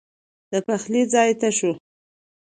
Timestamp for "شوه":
1.57-1.73